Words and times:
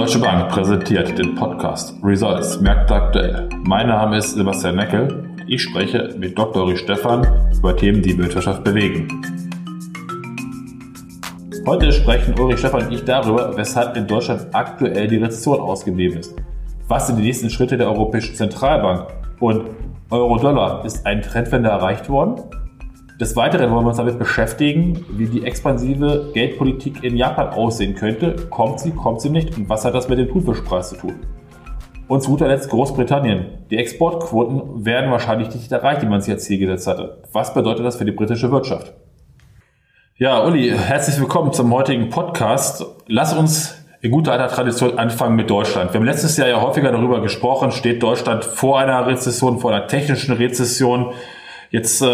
Deutsche 0.00 0.18
Bank 0.18 0.48
präsentiert 0.48 1.18
den 1.18 1.34
Podcast 1.34 1.94
Results 2.02 2.58
Märkte 2.62 2.94
aktuell. 2.94 3.50
Mein 3.64 3.88
Name 3.88 4.16
ist 4.16 4.34
Sebastian 4.34 4.76
Neckel. 4.76 5.28
Ich 5.46 5.62
spreche 5.62 6.14
mit 6.16 6.38
Dr. 6.38 6.64
Uri 6.64 6.78
Stefan 6.78 7.26
über 7.54 7.76
Themen, 7.76 8.00
die 8.00 8.16
Wirtschaft 8.16 8.64
bewegen. 8.64 9.08
Heute 11.66 11.92
sprechen 11.92 12.32
Uri 12.40 12.56
Stefan 12.56 12.86
und 12.86 12.92
ich 12.92 13.04
darüber, 13.04 13.54
weshalb 13.58 13.94
in 13.94 14.06
Deutschland 14.06 14.46
aktuell 14.54 15.06
die 15.06 15.18
Rezession 15.18 15.60
ausgeblieben 15.60 16.20
ist. 16.20 16.34
Was 16.88 17.08
sind 17.08 17.16
die 17.16 17.24
nächsten 17.24 17.50
Schritte 17.50 17.76
der 17.76 17.88
Europäischen 17.88 18.34
Zentralbank? 18.34 19.06
Und 19.38 19.66
Euro-Dollar, 20.08 20.82
ist 20.86 21.04
ein 21.04 21.20
Trendwende 21.20 21.68
erreicht 21.68 22.08
worden? 22.08 22.42
Des 23.20 23.36
Weiteren 23.36 23.70
wollen 23.70 23.84
wir 23.84 23.88
uns 23.88 23.98
damit 23.98 24.18
beschäftigen, 24.18 25.04
wie 25.10 25.26
die 25.26 25.44
expansive 25.44 26.30
Geldpolitik 26.32 27.04
in 27.04 27.18
Japan 27.18 27.50
aussehen 27.50 27.94
könnte. 27.94 28.34
Kommt 28.48 28.80
sie, 28.80 28.92
kommt 28.92 29.20
sie 29.20 29.28
nicht? 29.28 29.58
Und 29.58 29.68
was 29.68 29.84
hat 29.84 29.94
das 29.94 30.08
mit 30.08 30.18
dem 30.18 30.28
Thunfischpreis 30.30 30.88
zu 30.88 30.96
tun? 30.96 31.16
Und 32.08 32.22
zu 32.22 32.30
guter 32.30 32.48
Letzt 32.48 32.70
Großbritannien. 32.70 33.66
Die 33.70 33.76
Exportquoten 33.76 34.86
werden 34.86 35.10
wahrscheinlich 35.10 35.54
nicht 35.54 35.70
erreicht, 35.70 36.00
die 36.00 36.06
man 36.06 36.22
sich 36.22 36.32
als 36.32 36.44
Ziel 36.44 36.58
gesetzt 36.58 36.86
hatte. 36.86 37.22
Was 37.30 37.52
bedeutet 37.52 37.84
das 37.84 37.96
für 37.96 38.06
die 38.06 38.12
britische 38.12 38.50
Wirtschaft? 38.50 38.94
Ja, 40.16 40.42
Uli, 40.42 40.70
herzlich 40.70 41.20
willkommen 41.20 41.52
zum 41.52 41.74
heutigen 41.74 42.08
Podcast. 42.08 42.86
Lass 43.06 43.34
uns 43.34 43.84
in 44.00 44.12
guter 44.12 44.32
alter 44.32 44.48
Tradition 44.48 44.98
anfangen 44.98 45.36
mit 45.36 45.50
Deutschland. 45.50 45.92
Wir 45.92 46.00
haben 46.00 46.06
letztes 46.06 46.38
Jahr 46.38 46.48
ja 46.48 46.62
häufiger 46.62 46.90
darüber 46.90 47.20
gesprochen, 47.20 47.70
steht 47.70 48.02
Deutschland 48.02 48.46
vor 48.46 48.78
einer 48.80 49.06
Rezession, 49.06 49.58
vor 49.58 49.74
einer 49.74 49.86
technischen 49.88 50.32
Rezession. 50.32 51.12
Jetzt 51.70 52.00
äh, 52.00 52.06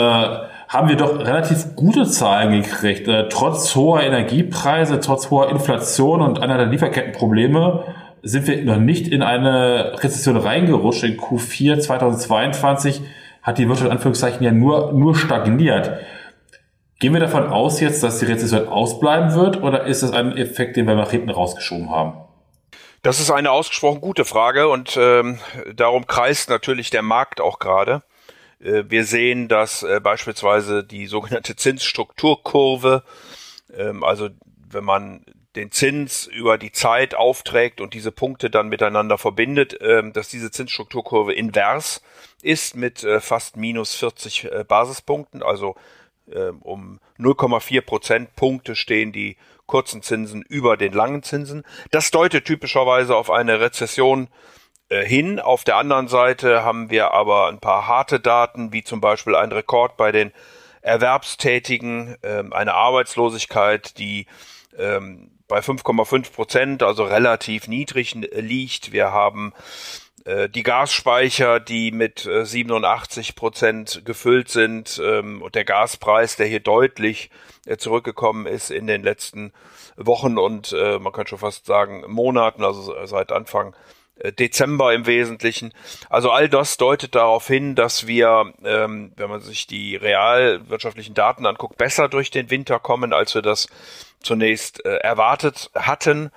haben 0.69 0.89
wir 0.89 0.97
doch 0.97 1.19
relativ 1.19 1.77
gute 1.77 2.07
Zahlen 2.07 2.63
gekriegt. 2.63 3.07
Äh, 3.09 3.29
trotz 3.29 3.75
hoher 3.75 4.03
Energiepreise, 4.03 5.01
trotz 5.01 5.31
hoher 5.31 5.51
Inflation 5.51 6.21
und 6.21 6.41
einer 6.41 6.59
der 6.59 6.67
Lieferkettenprobleme 6.67 7.85
sind 8.23 8.47
wir 8.49 8.65
noch 8.65 8.79
nicht 8.79 9.07
in 9.09 9.23
eine 9.23 10.03
Rezession 10.03 10.37
reingerutscht. 10.37 11.05
In 11.05 11.17
Q4 11.17 11.79
2022 11.79 13.03
hat 13.43 13.59
die 13.59 13.69
Wirtschaft 13.69 13.87
in 13.87 13.93
Anführungszeichen 13.93 14.43
ja 14.43 14.51
nur, 14.51 14.93
nur 14.93 15.15
stagniert. 15.15 16.01
Gehen 16.99 17.13
wir 17.13 17.21
davon 17.21 17.47
aus 17.47 17.81
jetzt, 17.81 18.03
dass 18.03 18.19
die 18.19 18.25
Rezession 18.25 18.67
ausbleiben 18.69 19.35
wird 19.35 19.63
oder 19.63 19.85
ist 19.85 20.03
das 20.03 20.13
ein 20.13 20.37
Effekt, 20.37 20.77
den 20.77 20.87
wir 20.87 20.95
nach 20.95 21.11
hinten 21.11 21.31
rausgeschoben 21.31 21.91
haben? 21.91 22.15
Das 23.03 23.21
ist 23.21 23.31
eine 23.31 23.53
ausgesprochen 23.53 24.01
gute 24.01 24.25
Frage 24.25 24.67
und 24.69 24.97
ähm, 25.01 25.39
darum 25.75 26.09
kreist 26.09 26.51
natürlich 26.51 26.91
der 26.91 27.03
Markt 27.03 27.41
auch 27.41 27.61
gerade. 27.61 28.03
Äh, 28.61 28.85
wir 28.89 29.05
sehen, 29.05 29.49
dass 29.49 29.83
äh, 29.83 30.01
beispielsweise 30.01 30.85
die 30.85 31.07
sogenannte 31.07 31.57
Zinsstrukturkurve, 31.57 33.03
ähm, 33.77 34.05
also 34.05 34.29
wenn 34.69 34.85
man 34.85 35.25
den 35.55 35.71
Zins 35.71 36.27
über 36.27 36.59
die 36.59 36.73
Zeit 36.73 37.15
aufträgt 37.15 37.81
und 37.81 37.95
diese 37.95 38.13
Punkte 38.13 38.51
dann 38.51 38.69
miteinander 38.69 39.17
verbindet, 39.17 39.79
ähm, 39.81 40.13
dass 40.13 40.29
diese 40.29 40.51
Zinsstrukturkurve 40.51 41.33
invers 41.33 42.03
ist 42.43 42.77
mit 42.77 43.05
äh, 43.05 43.21
fast 43.21 43.57
minus 43.57 43.95
40 43.95 44.49
Basispunkten, 44.69 45.43
also 45.43 45.77
ähm, 46.33 46.61
um 46.63 47.01
0,4 47.19 47.81
Prozentpunkte 47.83 48.75
stehen 48.75 49.13
die 49.13 49.37
kurzen 49.67 50.03
Zinsen 50.03 50.43
über 50.43 50.77
den 50.77 50.93
langen 50.93 51.23
Zinsen. 51.23 51.65
Das 51.91 52.11
deutet 52.11 52.45
typischerweise 52.45 53.17
auf 53.17 53.31
eine 53.31 53.61
Rezession 53.61 54.29
hin. 54.89 55.41
Auf 55.41 55.65
der 55.65 55.77
anderen 55.77 56.09
Seite 56.09 56.63
haben 56.65 56.91
wir 56.91 57.13
aber 57.13 57.49
ein 57.49 57.59
paar 57.59 57.89
harte 57.89 58.21
Daten, 58.21 58.73
wie 58.73 58.85
zum 58.85 59.01
Beispiel 59.01 59.35
ein 59.35 59.51
Rekord 59.51 59.97
bei 59.97 60.13
den 60.13 60.33
Erwerbstätigen, 60.87 62.17
ähm, 62.23 62.53
eine 62.53 62.75
Arbeitslosigkeit, 62.75 63.99
die 63.99 64.27
ähm, 64.79 65.33
bei 65.49 65.59
5,5 65.59 66.33
Prozent, 66.33 66.83
also 66.85 67.03
relativ 67.03 67.67
niedrig 67.67 68.15
äh, 68.15 68.41
liegt. 68.41 68.93
Wir 68.93 69.11
haben 69.11 69.53
äh, 70.25 70.49
die 70.49 70.63
Gasspeicher, 70.63 71.59
die 71.59 71.91
mit 71.91 72.29
87 72.31 73.35
Prozent 73.35 74.03
gefüllt 74.05 74.49
sind 74.49 75.01
ähm, 75.05 75.43
und 75.43 75.57
der 75.57 75.65
Gaspreis, 75.65 76.37
der 76.37 76.47
hier 76.47 76.61
deutlich 76.61 77.31
zurückgekommen 77.79 78.47
ist 78.47 78.71
in 78.71 78.87
den 78.87 79.03
letzten 79.03 79.53
Wochen 79.97 80.39
und 80.39 80.71
man 80.73 81.13
kann 81.13 81.27
schon 81.27 81.39
fast 81.39 81.67
sagen 81.67 82.05
Monaten, 82.07 82.63
also 82.63 82.95
seit 83.07 83.33
Anfang 83.33 83.73
äh, 83.73 83.96
Dezember 84.39 84.95
im 84.95 85.07
Wesentlichen. 85.07 85.73
Also 86.09 86.31
all 86.31 86.49
das 86.49 86.79
deutet 86.79 87.15
darauf 87.15 87.47
hin, 87.47 87.75
dass 87.75 88.07
wir, 88.07 88.53
ähm, 88.65 89.13
wenn 89.17 89.29
man 89.29 89.41
sich 89.41 89.67
die 89.67 89.97
realwirtschaftlichen 89.97 91.15
Daten 91.15 91.47
anguckt, 91.47 91.77
besser 91.77 92.09
durch 92.09 92.31
den 92.31 92.51
Winter 92.51 92.79
kommen, 92.79 93.13
als 93.13 93.35
wir 93.35 93.43
das 93.43 93.69
zunächst 94.21 94.85
äh, 94.85 94.97
erwartet 94.97 95.71
hatten. 95.75 96.31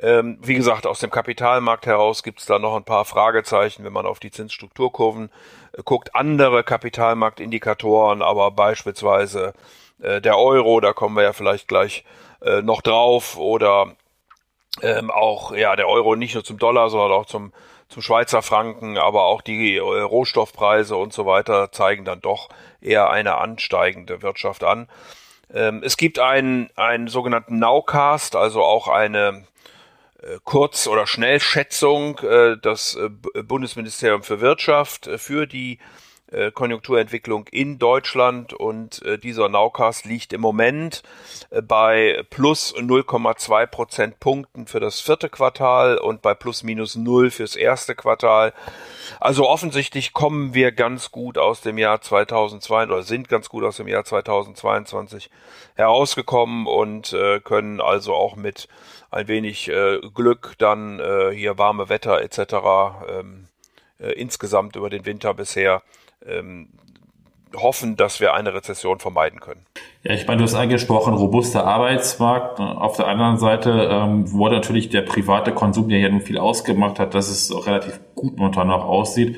Ähm, 0.00 0.38
wie 0.42 0.54
gesagt, 0.54 0.86
aus 0.86 1.00
dem 1.00 1.10
Kapitalmarkt 1.10 1.86
heraus 1.86 2.22
gibt 2.22 2.40
es 2.40 2.46
da 2.46 2.58
noch 2.58 2.74
ein 2.76 2.84
paar 2.84 3.04
Fragezeichen, 3.04 3.84
wenn 3.84 3.92
man 3.92 4.06
auf 4.06 4.18
die 4.18 4.30
Zinsstrukturkurven 4.30 5.30
äh, 5.72 5.82
guckt. 5.84 6.14
Andere 6.14 6.64
Kapitalmarktindikatoren, 6.64 8.22
aber 8.22 8.50
beispielsweise 8.50 9.54
äh, 10.00 10.20
der 10.20 10.38
Euro, 10.38 10.80
da 10.80 10.92
kommen 10.92 11.14
wir 11.14 11.22
ja 11.22 11.32
vielleicht 11.32 11.68
gleich 11.68 12.04
äh, 12.40 12.62
noch 12.62 12.82
drauf, 12.82 13.36
oder 13.36 13.94
ähm, 14.82 15.10
auch 15.10 15.52
ja 15.52 15.76
der 15.76 15.88
Euro 15.88 16.16
nicht 16.16 16.34
nur 16.34 16.44
zum 16.44 16.58
Dollar, 16.58 16.90
sondern 16.90 17.12
auch 17.12 17.26
zum 17.26 17.52
zum 17.92 18.02
Schweizer 18.02 18.40
Franken, 18.40 18.96
aber 18.96 19.24
auch 19.24 19.42
die 19.42 19.76
äh, 19.76 19.80
Rohstoffpreise 19.80 20.96
und 20.96 21.12
so 21.12 21.26
weiter 21.26 21.70
zeigen 21.72 22.04
dann 22.04 22.22
doch 22.22 22.48
eher 22.80 23.10
eine 23.10 23.36
ansteigende 23.36 24.22
Wirtschaft 24.22 24.64
an. 24.64 24.88
Ähm, 25.52 25.82
es 25.84 25.98
gibt 25.98 26.18
einen, 26.18 26.70
einen 26.74 27.08
sogenannten 27.08 27.58
Nowcast, 27.58 28.34
also 28.34 28.62
auch 28.62 28.88
eine 28.88 29.44
äh, 30.22 30.38
Kurz- 30.44 30.88
oder 30.88 31.06
Schnellschätzung, 31.06 32.18
äh, 32.20 32.56
das 32.60 32.96
äh, 32.96 33.10
Bundesministerium 33.42 34.22
für 34.22 34.40
Wirtschaft 34.40 35.10
für 35.18 35.46
die 35.46 35.78
äh, 36.32 36.50
Konjunkturentwicklung 36.50 37.46
in 37.50 37.78
Deutschland 37.78 38.52
und 38.52 39.02
äh, 39.02 39.18
dieser 39.18 39.48
Nowcast 39.48 40.04
liegt 40.04 40.32
im 40.32 40.40
Moment 40.40 41.02
äh, 41.50 41.62
bei 41.62 42.24
plus 42.30 42.74
0,2 42.74 43.66
Prozentpunkten 43.66 44.66
für 44.66 44.80
das 44.80 45.00
vierte 45.00 45.28
Quartal 45.28 45.98
und 45.98 46.22
bei 46.22 46.34
plus 46.34 46.62
minus 46.62 46.96
null 46.96 47.30
fürs 47.30 47.56
erste 47.56 47.94
Quartal. 47.94 48.52
Also 49.20 49.48
offensichtlich 49.48 50.12
kommen 50.12 50.54
wir 50.54 50.72
ganz 50.72 51.10
gut 51.10 51.38
aus 51.38 51.60
dem 51.60 51.78
Jahr 51.78 52.00
2002 52.00 52.84
oder 52.84 53.02
sind 53.02 53.28
ganz 53.28 53.48
gut 53.48 53.64
aus 53.64 53.76
dem 53.76 53.88
Jahr 53.88 54.04
2022 54.04 55.30
herausgekommen 55.74 56.66
und 56.66 57.12
äh, 57.12 57.40
können 57.40 57.80
also 57.80 58.14
auch 58.14 58.36
mit 58.36 58.68
ein 59.10 59.28
wenig 59.28 59.68
äh, 59.68 60.00
Glück 60.14 60.54
dann 60.58 60.98
äh, 60.98 61.30
hier 61.32 61.58
warme 61.58 61.88
Wetter 61.88 62.22
etc. 62.22 62.54
Ähm, 63.08 63.48
äh, 64.00 64.12
insgesamt 64.12 64.76
über 64.76 64.90
den 64.90 65.06
Winter 65.06 65.34
bisher 65.34 65.82
ähm, 66.26 66.68
hoffen, 67.54 67.96
dass 67.96 68.20
wir 68.20 68.34
eine 68.34 68.54
Rezession 68.54 68.98
vermeiden 68.98 69.40
können. 69.40 69.66
Ja, 70.02 70.14
ich 70.14 70.26
meine, 70.26 70.38
du 70.38 70.44
hast 70.44 70.54
angesprochen, 70.54 71.14
robuster 71.14 71.64
Arbeitsmarkt. 71.66 72.60
Auf 72.60 72.96
der 72.96 73.06
anderen 73.06 73.38
Seite, 73.38 73.88
ähm, 73.90 74.32
wo 74.32 74.48
natürlich 74.48 74.88
der 74.88 75.02
private 75.02 75.52
Konsum, 75.52 75.88
der 75.88 75.98
ja 75.98 76.08
nun 76.08 76.22
viel 76.22 76.38
ausgemacht 76.38 76.98
hat, 76.98 77.14
dass 77.14 77.28
es 77.28 77.52
auch 77.52 77.66
relativ 77.66 78.00
gut 78.14 78.36
momentan 78.36 78.68
noch 78.68 78.84
aussieht, 78.84 79.36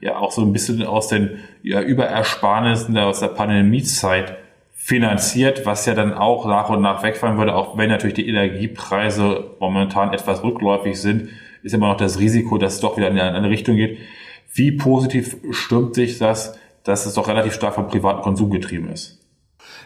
ja 0.00 0.16
auch 0.18 0.30
so 0.30 0.42
ein 0.42 0.52
bisschen 0.52 0.84
aus 0.84 1.08
den 1.08 1.40
ja, 1.62 1.80
Überersparnissen 1.80 2.96
aus 2.98 3.20
der 3.20 3.28
Pandemiezeit 3.28 4.36
finanziert, 4.72 5.66
was 5.66 5.84
ja 5.86 5.94
dann 5.94 6.14
auch 6.14 6.46
nach 6.46 6.70
und 6.70 6.80
nach 6.80 7.02
wegfallen 7.02 7.38
würde, 7.38 7.54
auch 7.54 7.76
wenn 7.76 7.88
natürlich 7.88 8.14
die 8.14 8.28
Energiepreise 8.28 9.56
momentan 9.58 10.12
etwas 10.12 10.44
rückläufig 10.44 11.00
sind, 11.00 11.30
ist 11.64 11.74
immer 11.74 11.88
noch 11.88 11.96
das 11.96 12.20
Risiko, 12.20 12.56
dass 12.56 12.74
es 12.74 12.80
doch 12.80 12.96
wieder 12.96 13.08
in 13.08 13.18
eine 13.18 13.50
Richtung 13.50 13.74
geht. 13.74 13.98
Wie 14.52 14.72
positiv 14.72 15.36
stimmt 15.50 15.94
sich 15.94 16.18
das, 16.18 16.58
dass 16.84 17.06
es 17.06 17.14
doch 17.14 17.28
relativ 17.28 17.54
stark 17.54 17.74
vom 17.74 17.88
privaten 17.88 18.22
Konsum 18.22 18.50
getrieben 18.50 18.90
ist? 18.90 19.20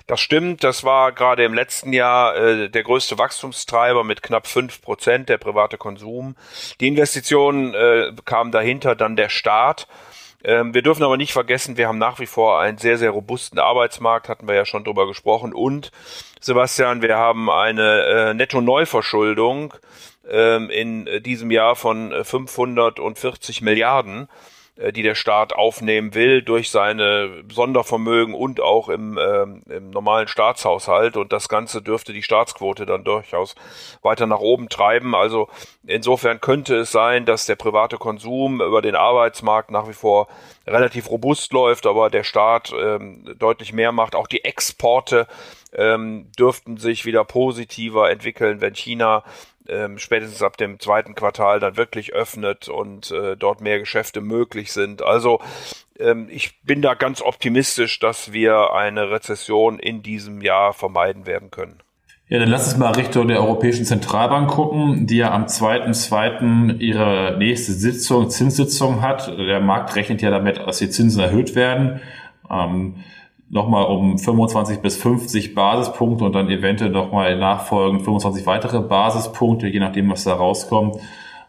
Das 0.06 0.20
stimmt, 0.20 0.64
das 0.64 0.82
war 0.82 1.12
gerade 1.12 1.44
im 1.44 1.54
letzten 1.54 1.92
Jahr 1.92 2.36
äh, 2.36 2.68
der 2.68 2.82
größte 2.82 3.18
Wachstumstreiber 3.18 4.02
mit 4.02 4.22
knapp 4.22 4.46
fünf 4.46 4.82
Prozent 4.82 5.28
der 5.28 5.38
private 5.38 5.78
Konsum. 5.78 6.34
Die 6.80 6.88
Investitionen 6.88 7.74
äh, 7.74 8.12
kamen 8.24 8.50
dahinter 8.50 8.96
dann 8.96 9.16
der 9.16 9.28
Staat. 9.28 9.86
Ähm, 10.42 10.74
wir 10.74 10.82
dürfen 10.82 11.02
aber 11.02 11.16
nicht 11.16 11.32
vergessen, 11.32 11.76
wir 11.76 11.86
haben 11.86 11.98
nach 11.98 12.18
wie 12.18 12.26
vor 12.26 12.60
einen 12.60 12.78
sehr, 12.78 12.98
sehr 12.98 13.10
robusten 13.10 13.58
Arbeitsmarkt, 13.58 14.28
hatten 14.28 14.48
wir 14.48 14.54
ja 14.54 14.64
schon 14.64 14.84
drüber 14.84 15.06
gesprochen. 15.06 15.52
Und, 15.52 15.92
Sebastian, 16.40 17.02
wir 17.02 17.16
haben 17.16 17.50
eine 17.50 18.04
äh, 18.30 18.34
Netto-Neuverschuldung 18.34 19.74
in 20.22 21.08
diesem 21.22 21.50
Jahr 21.50 21.76
von 21.76 22.12
540 22.24 23.62
Milliarden. 23.62 24.28
Äh, 24.80 24.92
die 24.92 25.02
der 25.02 25.14
Staat 25.14 25.52
aufnehmen 25.52 26.14
will 26.14 26.42
durch 26.42 26.70
seine 26.70 27.44
Sondervermögen 27.52 28.34
und 28.34 28.60
auch 28.60 28.88
im, 28.88 29.18
ähm, 29.18 29.62
im 29.68 29.90
normalen 29.90 30.28
Staatshaushalt. 30.28 31.16
Und 31.16 31.32
das 31.32 31.48
Ganze 31.48 31.82
dürfte 31.82 32.12
die 32.12 32.22
Staatsquote 32.22 32.86
dann 32.86 33.04
durchaus 33.04 33.54
weiter 34.02 34.26
nach 34.26 34.40
oben 34.40 34.68
treiben. 34.68 35.14
Also 35.14 35.48
insofern 35.86 36.40
könnte 36.40 36.76
es 36.76 36.92
sein, 36.92 37.26
dass 37.26 37.46
der 37.46 37.56
private 37.56 37.98
Konsum 37.98 38.62
über 38.62 38.80
den 38.82 38.96
Arbeitsmarkt 38.96 39.70
nach 39.70 39.88
wie 39.88 39.94
vor 39.94 40.28
relativ 40.66 41.10
robust 41.10 41.52
läuft, 41.52 41.86
aber 41.86 42.10
der 42.10 42.24
Staat 42.24 42.72
ähm, 42.72 43.34
deutlich 43.38 43.72
mehr 43.72 43.92
macht. 43.92 44.14
Auch 44.14 44.28
die 44.28 44.44
Exporte 44.44 45.26
ähm, 45.72 46.30
dürften 46.38 46.76
sich 46.78 47.04
wieder 47.04 47.24
positiver 47.24 48.10
entwickeln, 48.10 48.60
wenn 48.60 48.74
China 48.74 49.24
ähm, 49.70 49.98
spätestens 49.98 50.42
ab 50.42 50.56
dem 50.56 50.80
zweiten 50.80 51.14
Quartal 51.14 51.60
dann 51.60 51.76
wirklich 51.76 52.12
öffnet 52.12 52.68
und 52.68 53.10
äh, 53.10 53.36
dort 53.36 53.60
mehr 53.60 53.78
Geschäfte 53.78 54.20
möglich 54.20 54.72
sind. 54.72 55.02
Also 55.02 55.40
ähm, 55.98 56.28
ich 56.30 56.60
bin 56.62 56.82
da 56.82 56.94
ganz 56.94 57.22
optimistisch, 57.22 57.98
dass 57.98 58.32
wir 58.32 58.72
eine 58.72 59.10
Rezession 59.10 59.78
in 59.78 60.02
diesem 60.02 60.42
Jahr 60.42 60.72
vermeiden 60.72 61.26
werden 61.26 61.50
können. 61.50 61.80
Ja, 62.28 62.38
dann 62.38 62.48
lass 62.48 62.68
uns 62.68 62.76
mal 62.76 62.92
Richtung 62.92 63.26
der 63.26 63.40
Europäischen 63.40 63.84
Zentralbank 63.84 64.50
gucken, 64.50 65.08
die 65.08 65.16
ja 65.16 65.32
am 65.32 65.46
2.2. 65.46 66.78
ihre 66.78 67.36
nächste 67.38 67.72
Sitzung, 67.72 68.30
Zinssitzung 68.30 69.02
hat. 69.02 69.26
Der 69.36 69.58
Markt 69.58 69.96
rechnet 69.96 70.22
ja 70.22 70.30
damit, 70.30 70.58
dass 70.58 70.78
die 70.78 70.90
Zinsen 70.90 71.20
erhöht 71.20 71.56
werden. 71.56 72.00
Ähm, 72.48 73.02
nochmal 73.50 73.86
um 73.86 74.16
25 74.16 74.78
bis 74.78 74.96
50 74.96 75.54
Basispunkte 75.54 76.24
und 76.24 76.34
dann 76.34 76.48
eventuell 76.48 76.90
nochmal 76.90 77.36
nachfolgen 77.36 78.00
25 78.00 78.46
weitere 78.46 78.80
Basispunkte, 78.80 79.66
je 79.66 79.80
nachdem, 79.80 80.08
was 80.10 80.24
da 80.24 80.34
rauskommt. 80.34 80.96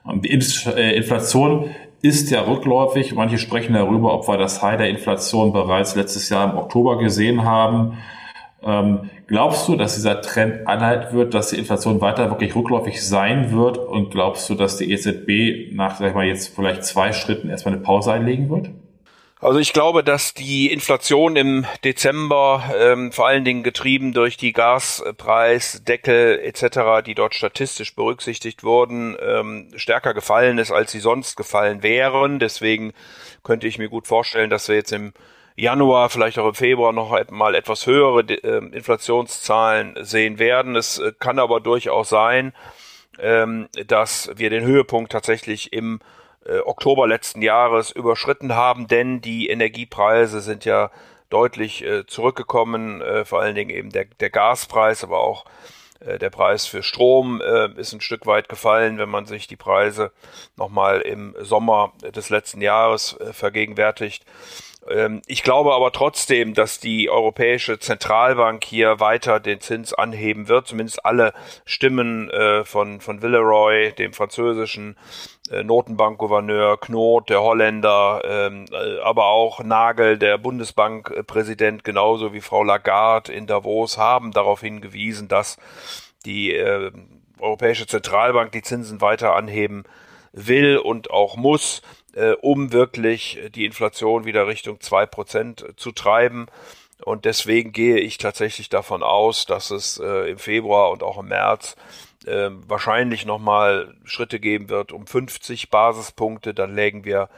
Ähm, 0.10 0.22
die 0.22 0.32
äh, 0.32 0.96
Inflation 0.96 1.70
ist 2.02 2.32
ja 2.32 2.42
rückläufig. 2.42 3.14
Manche 3.14 3.38
sprechen 3.38 3.74
darüber, 3.74 4.14
ob 4.16 4.28
wir 4.28 4.38
das 4.38 4.62
High 4.64 4.78
der 4.78 4.90
Inflation 4.90 5.54
bereits 5.54 5.96
letztes 5.96 6.30
Jahr 6.30 6.52
im 6.52 6.58
Oktober 6.58 6.98
gesehen 6.98 7.44
haben. 7.44 8.00
Ähm, 8.64 9.10
glaubst 9.28 9.68
du, 9.68 9.76
dass 9.76 9.96
dieser 9.96 10.22
Trend 10.22 10.68
anhalten 10.68 11.16
wird, 11.16 11.36
dass 11.36 11.52
die 11.52 11.58
Inflation 11.58 12.02
weiter 12.02 12.32
wirklich 12.32 12.56
rückläufig 12.56 13.06
sein 13.06 13.52
wird? 13.52 13.78
Und 13.78 14.10
glaubst 14.10 14.50
du, 14.50 14.56
dass 14.56 14.78
die 14.78 14.92
EZB 14.92 15.76
nach, 15.76 15.98
sag 15.98 16.10
ich 16.10 16.16
mal, 16.16 16.26
jetzt 16.26 16.56
vielleicht 16.56 16.84
zwei 16.84 17.14
Schritten 17.14 17.50
erstmal 17.50 17.76
eine 17.76 17.84
Pause 17.84 18.14
einlegen 18.14 18.50
wird? 18.50 18.72
Also 19.42 19.58
ich 19.58 19.74
glaube, 19.74 20.04
dass 20.04 20.36
die 20.36 20.72
Inflation 20.72 21.36
im 21.36 21.66
Dezember 21.84 22.64
ähm, 22.78 23.12
vor 23.12 23.26
allen 23.26 23.44
Dingen 23.44 23.64
getrieben 23.64 24.14
durch 24.14 24.38
die 24.38 24.54
Gaspreisdeckel 24.54 26.40
etc., 26.44 27.04
die 27.04 27.16
dort 27.16 27.34
statistisch 27.34 27.96
berücksichtigt 27.96 28.64
wurden, 28.64 29.18
ähm, 29.20 29.72
stärker 29.78 30.14
gefallen 30.14 30.60
ist, 30.60 30.70
als 30.72 30.92
sie 30.92 31.00
sonst 31.00 31.38
gefallen 31.38 31.82
wären. 31.82 32.38
Deswegen 32.38 32.94
könnte 33.44 33.66
ich 33.66 33.80
mir 33.80 33.90
gut 33.90 34.06
vorstellen, 34.06 34.52
dass 34.52 34.68
wir 34.68 34.76
jetzt 34.76 34.92
im 34.92 35.12
Januar, 35.56 36.12
vielleicht 36.12 36.38
auch 36.38 36.50
im 36.50 36.54
Februar 36.54 36.94
noch 36.94 37.12
mal 37.32 37.56
etwas 37.56 37.88
höhere 37.88 38.22
äh, 38.22 38.58
Inflationszahlen 38.76 39.96
sehen 40.02 40.38
werden. 40.38 40.76
Es 40.76 41.00
äh, 41.00 41.14
kann 41.18 41.40
aber 41.40 41.62
durchaus 41.62 42.10
sein, 42.10 42.54
ähm, 43.18 43.70
dass 43.88 44.30
wir 44.36 44.52
den 44.52 44.64
Höhepunkt 44.64 45.12
tatsächlich 45.12 45.74
im 45.74 46.00
äh, 46.46 46.60
Oktober 46.60 47.08
letzten 47.08 47.42
Jahres 47.42 47.92
überschritten 47.92 48.56
haben, 48.56 48.88
denn 48.88 49.22
die 49.22 49.50
Energiepreise 49.50 50.42
sind 50.42 50.66
ja 50.66 50.92
deutlich 51.30 51.86
zurückgekommen, 52.08 53.02
vor 53.24 53.40
allen 53.40 53.56
Dingen 53.56 53.70
eben 53.70 53.90
der, 53.90 54.04
der 54.20 54.30
Gaspreis, 54.30 55.02
aber 55.02 55.22
auch 55.22 55.46
der 56.02 56.30
Preis 56.30 56.66
für 56.66 56.84
Strom 56.84 57.40
ist 57.78 57.94
ein 57.94 58.02
Stück 58.02 58.26
weit 58.26 58.50
gefallen, 58.50 58.98
wenn 58.98 59.08
man 59.08 59.26
sich 59.26 59.48
die 59.48 59.56
Preise 59.56 60.12
nochmal 60.58 61.00
im 61.00 61.34
Sommer 61.40 61.94
des 62.02 62.30
letzten 62.30 62.60
Jahres 62.60 63.16
vergegenwärtigt. 63.32 64.26
Ähm, 64.90 65.22
ich 65.28 65.44
glaube 65.44 65.74
aber 65.74 65.92
trotzdem, 65.92 66.54
dass 66.54 66.80
die 66.80 67.10
Europäische 67.10 67.80
Zentralbank 67.80 68.64
hier 68.64 69.00
weiter 69.00 69.40
den 69.40 69.62
Zins 69.62 69.94
anheben 69.94 70.48
wird. 70.48 70.68
Zumindest 70.68 71.06
alle 71.06 71.34
Stimmen 71.66 72.30
äh, 72.30 72.66
von, 72.66 73.02
von 73.02 73.22
Villeroy, 73.22 73.94
dem 73.94 74.14
französischen 74.14 74.98
äh, 75.52 75.64
Notenbankgouverneur, 75.64 76.80
Knot, 76.80 77.30
der 77.30 77.42
Holländer, 77.42 78.22
ähm, 78.26 78.66
äh, 78.72 79.00
aber 79.02 79.26
auch 79.26 79.64
Nagel, 79.64 80.18
der 80.18 80.38
Bundesbankpräsident, 80.38 81.84
genauso 81.84 82.34
wie 82.34 82.42
Frau 82.42 82.64
Lagarde 82.64 83.32
in 83.32 83.48
Davos, 83.48 83.98
haben 83.98 84.32
darauf 84.32 84.62
hingewiesen, 84.62 85.28
dass 85.28 85.58
die 86.26 86.56
Europäische 87.40 87.88
Zentralbank 87.88 88.52
die 88.52 88.62
Zinsen 88.62 89.02
weiter 89.02 89.36
anheben 89.36 89.86
will 90.34 90.78
und 90.78 91.12
auch 91.12 91.36
muss 91.36 91.82
äh, 92.14 92.32
um 92.34 92.72
wirklich 92.72 93.40
die 93.56 93.66
Inflation 93.66 94.26
wieder 94.26 94.48
Richtung 94.48 94.80
zwei 94.80 95.06
Prozent 95.06 95.66
zu 95.78 95.92
treiben. 95.92 96.48
Und 97.04 97.26
deswegen 97.26 97.72
gehe 97.72 97.98
ich 97.98 98.18
tatsächlich 98.18 98.70
davon 98.70 99.04
aus, 99.04 99.46
dass 99.46 99.72
es 99.72 99.98
äh, 99.98 100.30
im 100.30 100.38
Februar 100.38 100.92
und 100.92 101.04
auch 101.04 101.18
im 101.18 101.30
März 101.30 101.76
äh, 102.26 102.50
wahrscheinlich 102.68 103.26
nochmal 103.26 103.96
Schritte 104.04 104.40
geben 104.40 104.70
wird 104.70 104.92
um 104.92 105.08
50 105.08 105.70
Basispunkte. 105.70 106.54
Dann 106.54 106.76
lägen 106.76 107.04
wir 107.04 107.30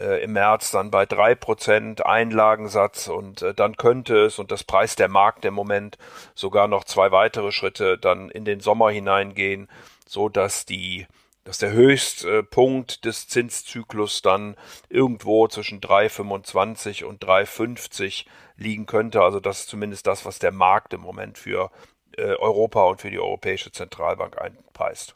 äh, 0.00 0.22
im 0.22 0.32
März 0.32 0.70
dann 0.70 0.90
bei 0.90 1.06
drei 1.06 1.34
Prozent 1.34 2.04
Einlagensatz 2.04 3.08
und 3.08 3.42
äh, 3.42 3.54
dann 3.54 3.76
könnte 3.76 4.24
es, 4.24 4.38
und 4.38 4.50
das 4.50 4.64
preist 4.64 4.98
der 4.98 5.08
Markt 5.08 5.44
im 5.44 5.54
Moment, 5.54 5.98
sogar 6.34 6.68
noch 6.68 6.84
zwei 6.84 7.12
weitere 7.12 7.52
Schritte 7.52 7.98
dann 7.98 8.30
in 8.30 8.44
den 8.44 8.60
Sommer 8.60 8.90
hineingehen, 8.90 9.68
so 10.06 10.28
dass 10.28 10.66
die 10.66 11.06
dass 11.46 11.58
der 11.58 11.72
Höchstpunkt 11.72 13.04
des 13.04 13.28
Zinszyklus 13.28 14.20
dann 14.20 14.56
irgendwo 14.90 15.46
zwischen 15.46 15.80
3,25 15.80 17.04
und 17.04 17.24
3,50 17.24 18.26
liegen 18.56 18.86
könnte. 18.86 19.22
Also 19.22 19.38
das 19.38 19.60
ist 19.60 19.68
zumindest 19.68 20.06
das, 20.06 20.26
was 20.26 20.40
der 20.40 20.52
Markt 20.52 20.92
im 20.92 21.00
Moment 21.00 21.38
für 21.38 21.70
äh, 22.16 22.34
Europa 22.34 22.82
und 22.84 23.00
für 23.00 23.10
die 23.10 23.20
Europäische 23.20 23.70
Zentralbank 23.70 24.40
einpreist. 24.40 25.14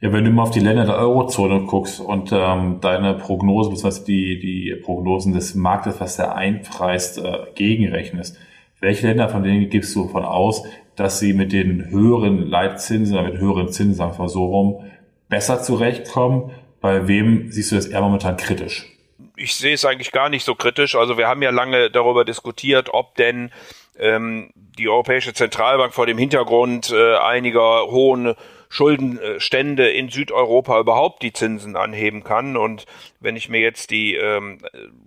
Ja, 0.00 0.12
wenn 0.12 0.24
du 0.24 0.32
mal 0.32 0.42
auf 0.42 0.50
die 0.50 0.58
Länder 0.58 0.84
der 0.84 0.96
Eurozone 0.96 1.64
guckst 1.66 2.00
und 2.00 2.32
ähm, 2.32 2.80
deine 2.80 3.14
Prognose, 3.14 3.70
beziehungsweise 3.70 4.04
die, 4.04 4.40
die 4.40 4.74
Prognosen 4.82 5.32
des 5.32 5.54
Marktes, 5.54 6.00
was 6.00 6.16
der 6.16 6.34
einpreist, 6.34 7.18
äh, 7.18 7.46
gegenrechnest, 7.54 8.36
welche 8.80 9.06
Länder 9.06 9.28
von 9.28 9.44
denen 9.44 9.70
gibst 9.70 9.94
du 9.94 10.06
davon 10.06 10.24
aus, 10.24 10.64
dass 10.96 11.20
sie 11.20 11.34
mit 11.34 11.52
den 11.52 11.88
höheren 11.90 12.38
Leitzinsen 12.48 13.22
mit 13.22 13.38
höheren 13.38 13.68
Zinsen, 13.68 13.94
sagen 13.94 14.18
wir 14.18 14.28
so 14.28 14.44
rum, 14.44 14.84
besser 15.32 15.62
zurechtkommen? 15.62 16.50
Bei 16.82 17.08
wem 17.08 17.50
siehst 17.50 17.72
du 17.72 17.76
das 17.76 17.86
eher 17.86 18.02
momentan 18.02 18.36
kritisch? 18.36 18.86
Ich 19.34 19.54
sehe 19.54 19.72
es 19.72 19.86
eigentlich 19.86 20.12
gar 20.12 20.28
nicht 20.28 20.44
so 20.44 20.54
kritisch. 20.54 20.94
Also 20.94 21.16
wir 21.16 21.26
haben 21.26 21.40
ja 21.40 21.48
lange 21.50 21.90
darüber 21.90 22.26
diskutiert, 22.26 22.90
ob 22.92 23.14
denn 23.14 23.50
ähm, 23.98 24.50
die 24.54 24.90
Europäische 24.90 25.32
Zentralbank 25.32 25.94
vor 25.94 26.04
dem 26.04 26.18
Hintergrund 26.18 26.90
äh, 26.90 27.16
einiger 27.16 27.86
hohen 27.86 28.34
Schuldenstände 28.68 29.88
in 29.88 30.10
Südeuropa 30.10 30.78
überhaupt 30.78 31.22
die 31.22 31.32
Zinsen 31.32 31.76
anheben 31.76 32.24
kann. 32.24 32.58
Und 32.58 32.84
wenn 33.20 33.36
ich 33.36 33.48
mir 33.48 33.60
jetzt 33.60 33.90
die 33.90 34.14
ähm, 34.14 34.58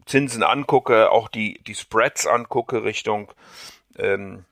Zinsen 0.08 0.42
angucke, 0.42 1.12
auch 1.12 1.28
die, 1.28 1.60
die 1.68 1.76
Spreads 1.76 2.26
angucke 2.26 2.84
Richtung 2.84 3.32
ähm, 4.00 4.46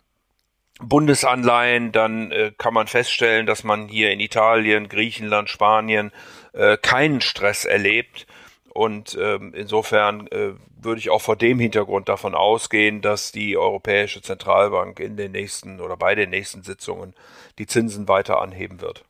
Bundesanleihen, 0.81 1.91
dann 1.91 2.31
äh, 2.31 2.51
kann 2.57 2.73
man 2.73 2.87
feststellen, 2.87 3.45
dass 3.45 3.63
man 3.63 3.87
hier 3.87 4.11
in 4.11 4.19
Italien, 4.19 4.89
Griechenland, 4.89 5.49
Spanien 5.49 6.11
äh, 6.53 6.77
keinen 6.77 7.21
Stress 7.21 7.65
erlebt. 7.65 8.25
Und 8.73 9.15
ähm, 9.21 9.53
insofern 9.55 10.27
äh, 10.27 10.53
würde 10.81 10.99
ich 10.99 11.11
auch 11.11 11.21
vor 11.21 11.35
dem 11.35 11.59
Hintergrund 11.59 12.09
davon 12.09 12.33
ausgehen, 12.33 13.01
dass 13.01 13.31
die 13.31 13.55
Europäische 13.55 14.21
Zentralbank 14.21 14.99
in 14.99 15.15
den 15.15 15.31
nächsten 15.31 15.79
oder 15.79 15.95
bei 15.95 16.15
den 16.15 16.31
nächsten 16.31 16.63
Sitzungen 16.63 17.13
die 17.59 17.67
Zinsen 17.67 18.07
weiter 18.07 18.41
anheben 18.41 18.81
wird. 18.81 19.05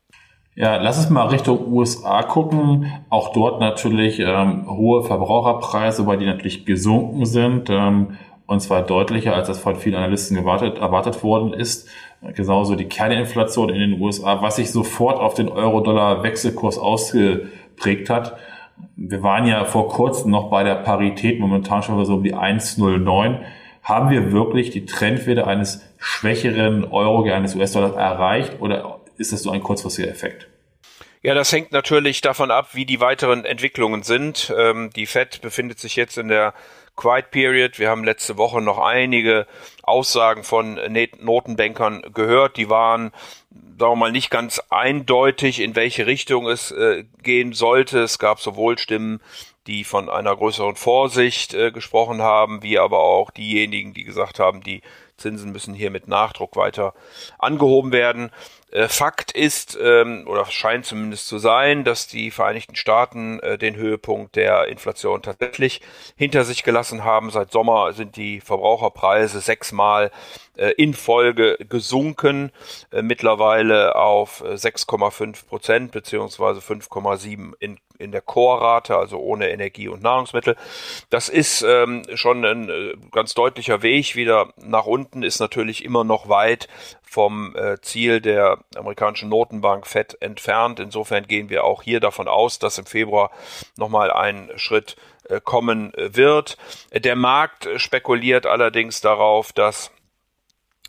Ja, 0.55 0.75
lass 0.75 0.97
uns 0.99 1.09
mal 1.09 1.27
Richtung 1.27 1.71
USA 1.71 2.21
gucken. 2.23 2.91
Auch 3.09 3.33
dort 3.33 3.59
natürlich 3.59 4.19
ähm, 4.19 4.69
hohe 4.69 5.03
Verbraucherpreise, 5.03 6.05
weil 6.05 6.17
die 6.19 6.27
natürlich 6.27 6.65
gesunken 6.65 7.25
sind. 7.25 7.69
Ähm, 7.71 8.17
und 8.53 8.61
zwar 8.61 8.83
deutlicher, 8.83 9.35
als 9.35 9.47
das 9.47 9.59
von 9.59 9.75
vielen 9.75 9.95
Analysten 9.95 10.37
gewartet, 10.37 10.77
erwartet 10.77 11.23
worden 11.23 11.53
ist. 11.53 11.89
Genauso 12.35 12.75
die 12.75 12.85
Kerninflation 12.85 13.69
in 13.69 13.79
den 13.79 14.01
USA, 14.01 14.41
was 14.41 14.55
sich 14.55 14.71
sofort 14.71 15.19
auf 15.19 15.33
den 15.33 15.49
Euro-Dollar-Wechselkurs 15.49 16.77
ausgeprägt 16.77 18.09
hat. 18.09 18.37
Wir 18.95 19.21
waren 19.23 19.45
ja 19.45 19.65
vor 19.65 19.89
kurzem 19.89 20.31
noch 20.31 20.49
bei 20.49 20.63
der 20.63 20.75
Parität, 20.75 21.39
momentan 21.39 21.83
schon 21.83 22.03
so 22.05 22.15
um 22.15 22.23
die 22.23 22.33
1,09. 22.33 23.39
Haben 23.83 24.09
wir 24.09 24.31
wirklich 24.31 24.69
die 24.69 24.85
Trendwerte 24.85 25.45
eines 25.45 25.83
schwächeren 25.97 26.85
Euro, 26.85 27.23
eines 27.29 27.55
US-Dollars 27.55 27.95
erreicht 27.95 28.61
oder 28.61 29.01
ist 29.17 29.33
das 29.33 29.43
so 29.43 29.51
ein 29.51 29.61
kurzfristiger 29.61 30.07
Effekt? 30.07 30.47
Ja, 31.21 31.33
das 31.33 31.53
hängt 31.53 31.71
natürlich 31.71 32.19
davon 32.19 32.51
ab, 32.51 32.69
wie 32.73 32.85
die 32.85 32.99
weiteren 32.99 33.45
Entwicklungen 33.45 34.03
sind. 34.03 34.53
Ähm, 34.57 34.89
die 34.93 35.05
Fed 35.05 35.41
befindet 35.41 35.79
sich 35.79 35.95
jetzt 35.95 36.17
in 36.17 36.27
der 36.27 36.53
Quiet 36.95 37.31
Period. 37.31 37.79
Wir 37.79 37.89
haben 37.89 38.03
letzte 38.03 38.37
Woche 38.37 38.61
noch 38.61 38.77
einige 38.77 39.47
Aussagen 39.81 40.43
von 40.43 40.79
Notenbankern 41.19 42.03
gehört. 42.13 42.57
Die 42.57 42.69
waren, 42.69 43.11
sagen 43.79 43.93
wir 43.93 43.95
mal, 43.95 44.11
nicht 44.11 44.29
ganz 44.29 44.61
eindeutig, 44.69 45.59
in 45.59 45.75
welche 45.75 46.05
Richtung 46.05 46.47
es 46.47 46.71
äh, 46.71 47.05
gehen 47.23 47.53
sollte. 47.53 47.99
Es 47.99 48.19
gab 48.19 48.39
sowohl 48.39 48.77
Stimmen, 48.77 49.21
die 49.67 49.83
von 49.83 50.09
einer 50.09 50.35
größeren 50.35 50.75
Vorsicht 50.75 51.53
äh, 51.53 51.71
gesprochen 51.71 52.21
haben, 52.21 52.63
wie 52.63 52.77
aber 52.77 52.99
auch 52.99 53.31
diejenigen, 53.31 53.93
die 53.93 54.03
gesagt 54.03 54.39
haben, 54.39 54.61
die 54.61 54.81
Zinsen 55.17 55.51
müssen 55.51 55.73
hier 55.73 55.89
mit 55.89 56.07
Nachdruck 56.07 56.55
weiter 56.55 56.93
angehoben 57.39 57.91
werden. 57.91 58.31
Äh, 58.73 58.87
Fakt 58.87 59.31
ist, 59.31 59.77
ähm, 59.79 60.25
oder 60.27 60.45
scheint 60.47 60.87
zumindest 60.87 61.27
zu 61.27 61.37
sein, 61.37 61.83
dass 61.83 62.07
die 62.07 62.31
Vereinigten 62.31 62.75
Staaten 62.75 63.39
äh, 63.41 63.59
den 63.59 63.75
Höhepunkt 63.75 64.35
der 64.35 64.67
Inflation 64.67 65.21
tatsächlich 65.21 65.79
hinter 66.15 66.43
sich 66.43 66.63
gelassen 66.63 67.03
haben. 67.03 67.29
Seit 67.29 67.51
Sommer 67.51 67.93
sind 67.93 68.15
die 68.15 68.41
Verbraucherpreise 68.41 69.41
sechsmal 69.41 70.09
äh, 70.57 70.71
in 70.71 70.95
Folge 70.95 71.57
gesunken, 71.69 72.51
mittlerweile 72.91 73.95
auf 73.95 74.43
6,5 74.43 75.45
Prozent 75.47 75.91
beziehungsweise 75.91 76.59
5,7 76.59 77.53
in 77.59 77.77
in 77.99 78.11
der 78.11 78.21
Chorrate, 78.21 78.97
also 78.97 79.17
ohne 79.19 79.49
Energie 79.49 79.87
und 79.87 80.01
Nahrungsmittel. 80.01 80.57
Das 81.09 81.29
ist 81.29 81.61
ähm, 81.61 82.03
schon 82.15 82.43
ein 82.43 83.09
ganz 83.11 83.33
deutlicher 83.33 83.81
Weg 83.81 84.15
wieder 84.15 84.51
nach 84.57 84.85
unten, 84.85 85.23
ist 85.23 85.39
natürlich 85.39 85.85
immer 85.85 86.03
noch 86.03 86.27
weit 86.27 86.67
vom 87.13 87.55
äh, 87.55 87.79
Ziel 87.81 88.21
der 88.21 88.57
amerikanischen 88.75 89.29
Notenbank 89.29 89.85
FED 89.85 90.19
entfernt. 90.19 90.79
Insofern 90.79 91.27
gehen 91.27 91.49
wir 91.49 91.63
auch 91.63 91.83
hier 91.83 91.99
davon 91.99 92.27
aus, 92.27 92.57
dass 92.57 92.79
im 92.79 92.87
Februar 92.87 93.29
nochmal 93.77 94.11
ein 94.11 94.49
Schritt 94.55 94.95
äh, 95.29 95.39
kommen 95.39 95.93
wird. 95.95 96.57
Der 96.91 97.15
Markt 97.15 97.69
spekuliert 97.75 98.47
allerdings 98.47 98.99
darauf, 99.01 99.53
dass 99.53 99.91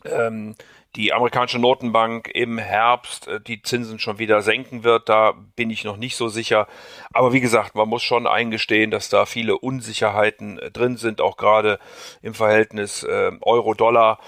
ähm, 0.06 0.54
die 0.96 1.12
amerikanische 1.12 1.58
Notenbank 1.58 2.30
im 2.32 2.56
Herbst 2.56 3.28
äh, 3.28 3.38
die 3.38 3.60
Zinsen 3.60 3.98
schon 3.98 4.18
wieder 4.18 4.40
senken 4.40 4.82
wird. 4.82 5.10
Da 5.10 5.34
bin 5.56 5.68
ich 5.68 5.84
noch 5.84 5.98
nicht 5.98 6.16
so 6.16 6.28
sicher. 6.28 6.68
Aber 7.12 7.34
wie 7.34 7.40
gesagt, 7.42 7.74
man 7.74 7.88
muss 7.88 8.02
schon 8.02 8.26
eingestehen, 8.26 8.90
dass 8.90 9.10
da 9.10 9.26
viele 9.26 9.58
Unsicherheiten 9.58 10.58
äh, 10.58 10.70
drin 10.70 10.96
sind, 10.96 11.20
auch 11.20 11.36
gerade 11.36 11.78
im 12.22 12.32
Verhältnis 12.32 13.02
äh, 13.02 13.32
Euro-Dollar 13.42 14.18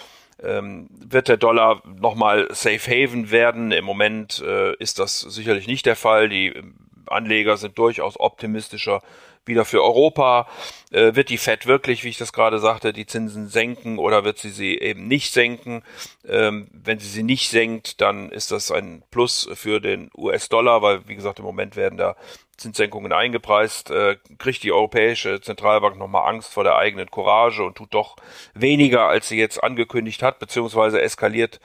ähm, 0.43 0.89
wird 0.91 1.29
der 1.29 1.37
Dollar 1.37 1.83
nochmal 1.87 2.49
Safe 2.51 2.79
Haven 2.79 3.31
werden. 3.31 3.73
Im 3.73 3.85
Moment 3.85 4.43
äh, 4.47 4.75
ist 4.77 4.99
das 4.99 5.21
sicherlich 5.21 5.67
nicht 5.67 5.87
der 5.87 5.97
Fall. 5.97 6.29
Die 6.29 6.49
ähm, 6.49 6.75
Anleger 7.09 7.57
sind 7.57 7.79
durchaus 7.79 8.19
optimistischer 8.19 9.03
wieder 9.47 9.65
für 9.65 9.83
Europa. 9.83 10.49
Äh, 10.91 11.15
wird 11.15 11.29
die 11.29 11.39
Fed 11.39 11.67
wirklich, 11.67 12.05
wie 12.05 12.09
ich 12.09 12.19
das 12.19 12.33
gerade 12.33 12.59
sagte, 12.59 12.93
die 12.93 13.07
Zinsen 13.07 13.49
senken 13.49 13.99
oder 13.99 14.25
wird 14.25 14.39
sie 14.39 14.51
sie 14.51 14.79
eben 14.79 15.09
nicht 15.09 15.33
senken? 15.33 15.83
Ähm, 16.29 16.69
wenn 16.73 16.99
sie 16.99 17.09
sie 17.09 17.23
nicht 17.23 17.49
senkt, 17.49 18.01
dann 18.01 18.31
ist 18.31 18.51
das 18.51 18.71
ein 18.71 19.03
Plus 19.11 19.49
für 19.55 19.81
den 19.81 20.11
US-Dollar, 20.17 20.83
weil, 20.83 21.09
wie 21.09 21.17
gesagt, 21.17 21.39
im 21.39 21.45
Moment 21.45 21.77
werden 21.77 21.97
da 21.97 22.17
Zinssenkungen 22.57 23.13
eingepreist, 23.13 23.91
äh, 23.91 24.17
kriegt 24.39 24.63
die 24.63 24.73
Europäische 24.73 25.41
Zentralbank 25.41 25.99
nochmal 25.99 26.29
Angst 26.29 26.53
vor 26.53 26.65
der 26.65 26.77
eigenen 26.77 27.11
Courage 27.11 27.63
und 27.63 27.77
tut 27.77 27.93
doch 27.93 28.17
weniger, 28.55 29.07
als 29.07 29.29
sie 29.29 29.39
jetzt 29.39 29.63
angekündigt 29.63 30.23
hat, 30.23 30.39
beziehungsweise 30.39 31.01
eskaliert 31.01 31.61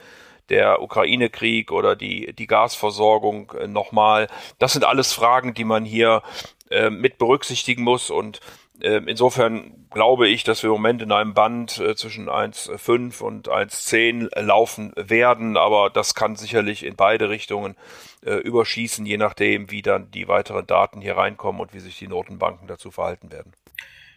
der 0.52 0.82
Ukraine-Krieg 0.82 1.72
oder 1.72 1.96
die, 1.96 2.34
die 2.34 2.48
Gasversorgung 2.48 3.54
äh, 3.60 3.68
nochmal. 3.68 4.28
Das 4.60 4.74
sind 4.74 4.86
alles 4.86 5.14
Fragen, 5.14 5.56
die 5.56 5.64
man 5.64 5.86
hier 5.86 6.22
äh, 6.70 6.90
mit 6.90 7.18
berücksichtigen 7.18 7.84
muss 7.84 8.12
und 8.12 8.40
äh, 8.82 9.02
Insofern 9.06 9.88
glaube 9.92 10.28
ich, 10.28 10.44
dass 10.44 10.64
wir 10.64 10.70
im 10.70 10.74
Moment 10.74 11.02
in 11.02 11.12
einem 11.12 11.34
Band 11.34 11.80
äh, 11.80 11.96
zwischen 11.96 12.30
1,5 12.30 13.22
und 13.22 13.48
1,10 13.48 14.40
laufen 14.42 14.92
werden, 14.96 15.58
aber 15.58 15.90
das 15.90 16.16
kann 16.16 16.36
sicherlich 16.36 16.84
in 16.84 16.96
beide 16.96 17.30
Richtungen 17.30 17.76
äh, 18.26 18.36
überschießen, 18.36 19.06
je 19.06 19.18
nachdem, 19.18 19.70
wie 19.70 19.82
dann 19.82 20.10
die 20.12 20.28
weiteren 20.28 20.66
Daten 20.66 21.02
hier 21.02 21.18
reinkommen 21.18 21.62
und 21.62 21.74
wie 21.74 21.80
sich 21.80 21.98
die 22.00 22.08
Notenbanken 22.08 22.68
dazu 22.68 22.92
verhalten 22.92 23.32
werden. 23.32 23.54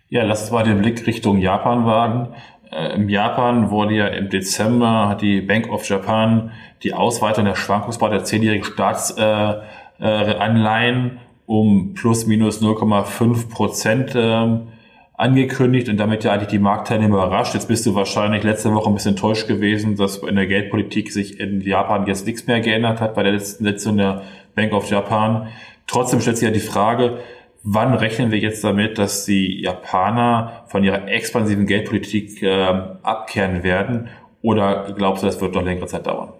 Ja, 0.09 0.23
lass 0.23 0.43
uns 0.43 0.50
mal 0.50 0.64
den 0.64 0.79
Blick 0.79 1.07
Richtung 1.07 1.38
Japan 1.38 1.85
wagen. 1.87 2.35
Äh, 2.75 2.95
Im 2.95 3.09
Japan 3.09 3.71
wurde 3.71 3.95
ja 3.95 4.09
im 4.09 4.28
Dezember, 4.31 5.09
hat 5.09 5.23
die 5.23 5.40
Bank 5.40 5.71
of 5.71 5.88
Japan 5.88 6.50
die 6.83 6.93
Ausweitung 6.93 7.45
der 7.45 7.54
Schwankungsbreite 7.54 8.16
der 8.16 8.25
zehnjährigen 8.25 8.64
Staatsanleihen 8.64 11.07
äh, 11.07 11.11
um 11.47 11.95
plus 11.95 12.26
minus 12.26 12.61
0,5 12.62 13.50
Prozent 13.50 14.14
ähm, 14.16 14.69
angekündigt 15.16 15.88
und 15.88 15.99
damit 15.99 16.25
ja 16.25 16.33
eigentlich 16.33 16.49
die 16.49 16.59
Marktteilnehmer 16.59 17.19
überrascht. 17.19 17.54
Jetzt 17.54 17.69
bist 17.69 17.87
du 17.87 17.95
wahrscheinlich 17.95 18.43
letzte 18.43 18.75
Woche 18.75 18.90
ein 18.90 18.95
bisschen 18.95 19.12
enttäuscht 19.12 19.47
gewesen, 19.47 19.95
dass 19.95 20.16
in 20.16 20.35
der 20.35 20.47
Geldpolitik 20.47 21.12
sich 21.12 21.38
in 21.38 21.61
Japan 21.61 22.07
jetzt 22.07 22.26
nichts 22.26 22.49
mehr 22.49 22.61
geändert 22.61 23.00
hat 23.00 23.14
bei 23.14 23.23
der 23.23 23.31
letzten 23.33 23.62
Sitzung 23.64 23.99
der 23.99 24.23
Bank 24.57 24.73
of 24.73 24.90
Japan. 24.90 25.47
Trotzdem 25.87 26.21
stellt 26.21 26.38
sich 26.38 26.49
ja 26.49 26.52
die 26.52 26.59
Frage, 26.61 27.19
wann 27.64 27.94
rechnen 27.94 28.30
wir 28.30 28.38
jetzt 28.38 28.62
damit, 28.62 28.99
dass 28.99 29.25
die 29.25 29.62
Japaner 29.62 30.64
von 30.68 30.85
ihrer 30.85 31.09
expansiven 31.09 31.66
Geldpolitik 31.66 32.42
äh, 32.42 32.83
abkehren 33.02 33.64
werden? 33.64 34.09
Oder 34.42 34.92
glaubst 34.94 35.23
du, 35.23 35.26
das 35.26 35.40
wird 35.40 35.54
noch 35.54 35.62
längere 35.62 35.87
Zeit 35.87 36.06
dauern? 36.06 36.35